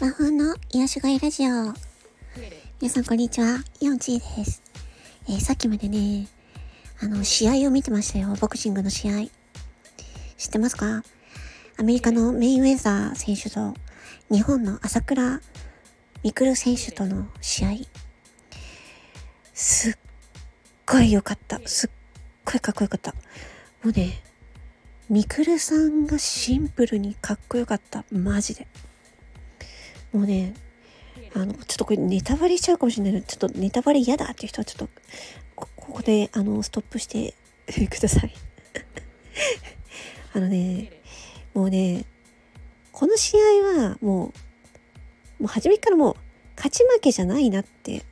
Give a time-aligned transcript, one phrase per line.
[0.00, 1.74] 魔法の癒しがいラジオ。
[2.80, 3.58] 皆さんこんにちは。
[3.80, 4.62] イオンチーです。
[5.28, 6.28] えー、さっきまでね、
[7.02, 8.36] あの、試合を見てましたよ。
[8.40, 9.24] ボクシングの試合。
[10.36, 11.02] 知ってますか？
[11.76, 13.74] アメリカのメインウェザー選手と
[14.30, 15.40] 日本の朝倉
[16.22, 17.70] 未来選手との試合。
[19.54, 19.94] すっ
[20.86, 21.58] ごい良かった。
[21.64, 21.90] すっ
[22.44, 23.10] ごいかっこよかった。
[23.82, 24.22] もうね、
[25.08, 28.04] みくるさんがシンプルにかっこよかった。
[28.10, 28.66] マジで。
[30.12, 30.54] もうね、
[31.32, 34.88] あの、ちょっとこれネタバレしちゃうかもしれないので、ちょっとネタバレ嫌だっていう人はちょっと、
[35.54, 37.34] ここで、あの、ストップして
[37.88, 38.32] ください。
[40.34, 40.90] あのね、
[41.54, 42.04] もうね、
[42.90, 44.32] この試合はも
[45.38, 46.16] う、もう初めからもう、
[46.56, 48.02] 勝ち負けじゃないなって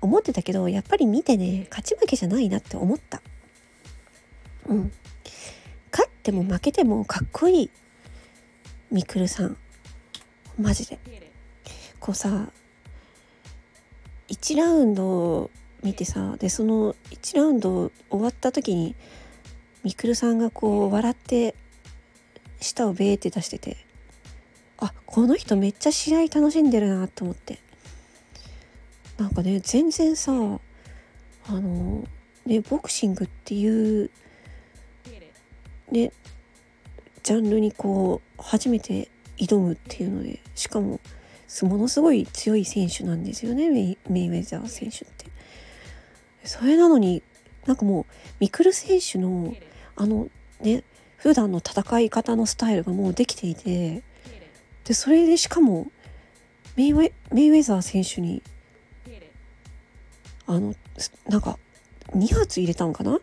[0.00, 3.20] 思ってたけど、やっぱり見てね、勝ち負けじゃないなって思った。
[4.66, 4.92] うん。
[6.26, 7.70] 勝っても負けてもかっこいい。
[8.90, 9.56] みくるさん。
[10.60, 10.98] マジで。
[12.00, 12.50] こうさ、
[14.28, 15.50] 1ラウンド
[15.84, 18.96] 見てさ、で、その1ラウンド終わった時に、
[19.84, 21.54] みくるさんがこう笑って
[22.60, 23.76] 舌をベーって出してて、
[24.78, 27.60] あ、この人めっちゃ試合楽しんでるなと思って。
[29.16, 32.04] なんかね、全然さ、あの、
[32.46, 34.10] ね、ボクシングっていう
[35.90, 36.12] ね
[37.22, 41.00] ジャンルにこう初めて挑むっていうのでしかも
[41.62, 45.26] ものすごい強い選手なんですよねメイメイウェザー選手って。
[46.46, 47.22] それなのに
[47.66, 48.04] なんかもう
[48.38, 49.54] ミクル選手の
[49.96, 50.28] あの
[50.60, 50.84] ね
[51.16, 54.02] 普段の戦い方のスタイルがもうできていて
[54.84, 55.90] でそれでしかも
[56.76, 58.42] メイウェメイウェザー選手に
[60.46, 60.74] あの
[61.28, 61.58] なんか
[62.14, 63.18] 2発入れたんかな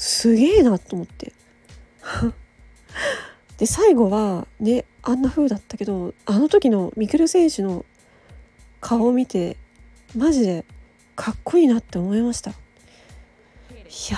[0.00, 1.34] すげえなと思って。
[3.58, 7.84] で最後はねあんな風だったけどあの時のミクル選手の
[8.80, 9.58] 顔を見て
[10.16, 10.64] マジで
[11.16, 12.52] かっこいいなって思いました。
[12.52, 12.54] い
[14.10, 14.16] や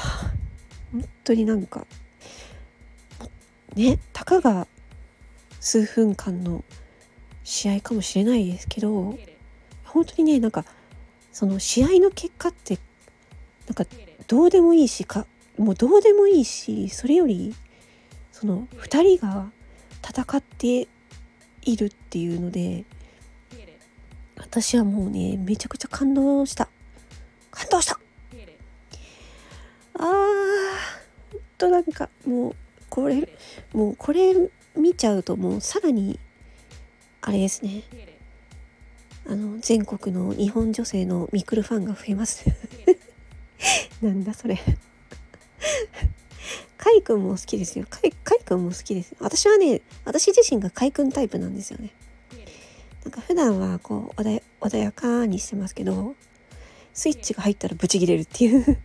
[0.92, 1.84] 本当になんか
[3.74, 4.68] ねたかが
[5.58, 6.62] 数分間の
[7.42, 9.18] 試合かもしれないですけど
[9.82, 10.64] 本当にねなんか
[11.32, 12.78] その試合の結果って
[13.66, 13.84] なんか
[14.28, 15.26] どうでもいいしか
[15.62, 17.54] もうどうでもいいしそれより
[18.30, 19.50] その2人が
[20.06, 20.88] 戦って
[21.62, 22.84] いるっていうので
[24.36, 26.68] 私はもうねめちゃくちゃ感動した。
[27.50, 27.98] 感動した。
[29.94, 32.56] あーほんとなんかもう
[32.90, 33.28] これ
[33.72, 34.34] もうこれ
[34.76, 36.18] 見ちゃうともうさらに
[37.20, 37.82] あれですね。
[39.26, 42.44] あの全国の日本女性のミクルファンが増えます。
[44.02, 44.58] なんだそれ。
[46.82, 47.86] カイ君も好きですよ。
[47.88, 49.14] カイカイ君も好きです。
[49.20, 51.94] 私はね、私自身がカイ君タイプなんですよね。
[53.04, 56.16] なんか普段はこう穏やかにしてますけど、
[56.92, 58.80] スイッチが入ったらブチギレるっていう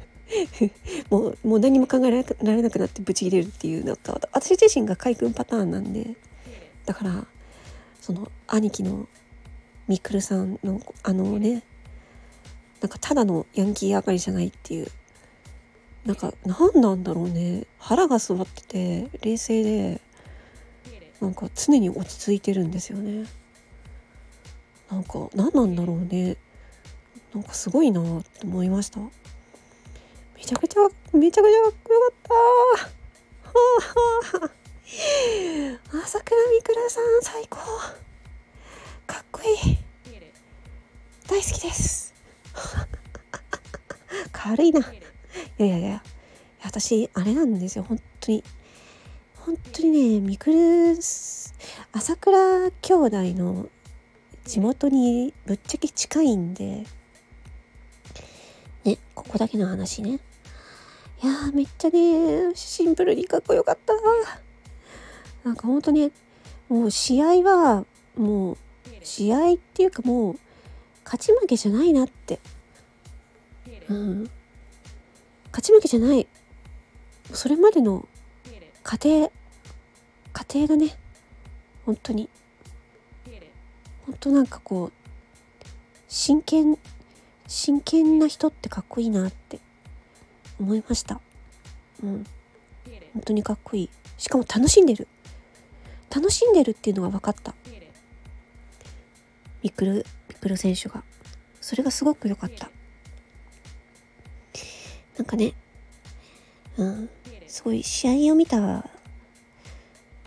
[1.10, 2.22] もう、もう何も考えら
[2.56, 6.16] れなくなってブチギレるっていうのと、私自身がカイ君パターンなんで、
[6.86, 7.26] だから、
[8.00, 9.06] その兄貴の
[9.88, 11.64] ミクルさんのあのね、
[12.80, 14.86] なんかただのヤンキー上がりじゃないっていう
[16.06, 17.66] なんか何なんだろうね。
[17.78, 20.00] 腹が据わってて冷静で
[21.20, 23.26] なんか常に落ち着いてるんですよね。
[24.88, 26.36] なんか何なんだろうね。
[27.34, 29.00] なんかすごいなって思いました。
[29.00, 30.80] めちゃくちゃ
[31.12, 32.34] めちゃくちゃかっこよかった。
[32.34, 32.40] は
[34.38, 34.50] あはあ
[36.04, 37.58] 朝倉未来さん最高。
[39.08, 39.78] かっこいい。
[41.28, 42.14] 大好きです。
[44.30, 44.80] 軽いな。
[45.58, 46.02] いやいやいや。
[46.62, 47.84] 私あれなんですよ。
[47.84, 48.44] 本当に。
[49.36, 50.96] 本当にねみくる
[51.92, 53.68] 朝倉兄弟の
[54.44, 56.84] 地元にぶっちゃけ近いんで。
[58.84, 60.20] ねここだけの話ね。
[61.22, 63.94] いやめっちゃねシンプルにかっこよかった。
[65.44, 66.10] なんかほんとね
[66.68, 67.84] もう試合は
[68.16, 68.56] もう
[69.02, 70.38] 試合っていうかもう
[71.04, 72.40] 勝ち負けじゃないなって。
[73.88, 74.30] うん。
[75.56, 76.26] 勝ち負けじゃない。
[77.32, 78.06] それまでの
[78.82, 79.32] 過程
[80.34, 80.98] 過程がね。
[81.86, 82.28] 本当に。
[84.04, 84.92] 本当なんかこう
[86.08, 86.76] 真剣
[87.46, 89.58] 真剣な人ってかっこいいなって
[90.60, 91.22] 思いました。
[92.02, 92.26] うん。
[93.14, 93.90] 本当にかっこいい。
[94.18, 95.08] しかも楽しんでる。
[96.14, 97.54] 楽しんでるっていうのが分かった。
[99.62, 101.02] ミクルミクル選手が。
[101.62, 102.70] それがすごく良かった
[105.16, 105.54] なんかね、
[106.76, 107.10] うん、
[107.46, 108.84] すごい試合を見た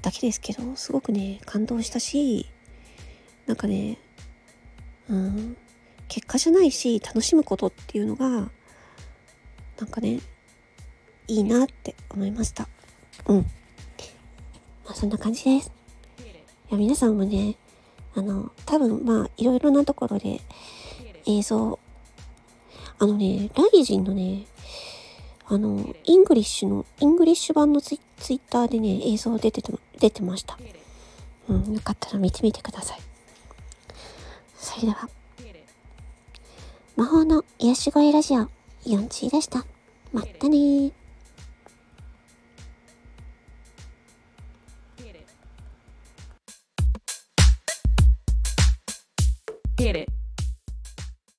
[0.01, 2.47] だけですけどすごくね感動したし
[3.45, 3.97] なんかね
[5.09, 5.57] うん
[6.07, 10.19] 結果じゃないし楽しむことっていうのがなんかね
[11.27, 12.67] いいなって思いました。
[13.27, 13.37] うん。
[14.83, 15.71] まあそんな感じです。
[16.69, 17.55] いや皆さんもね
[18.15, 20.41] あの多分まあいろいろなところで
[21.27, 21.79] 映像
[22.99, 24.45] あのね RIZIN のね
[25.51, 30.59] あの、 English の、 English 版のツイツイッターでね、映像出てて、出てました。
[31.47, 32.99] うん、よかったら見てみてください。
[34.55, 35.09] それでは、
[36.95, 38.47] 魔法の癒し声ラジオ、
[38.85, 39.65] 4チでした。
[40.13, 40.91] まったね